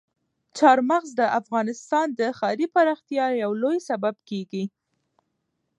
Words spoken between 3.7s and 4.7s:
سبب کېږي.